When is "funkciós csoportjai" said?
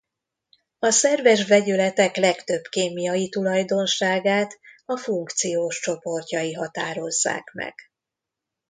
4.97-6.53